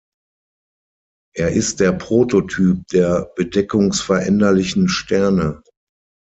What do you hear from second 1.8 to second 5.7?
Prototyp der bedeckungsveränderlichen Sterne.